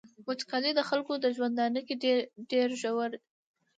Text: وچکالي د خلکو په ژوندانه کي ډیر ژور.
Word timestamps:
وچکالي 0.27 0.71
د 0.75 0.81
خلکو 0.89 1.11
په 1.23 1.29
ژوندانه 1.35 1.79
کي 1.87 1.95
ډیر 2.51 2.69
ژور. 2.81 3.11